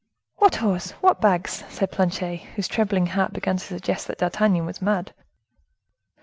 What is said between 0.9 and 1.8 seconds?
What bags?"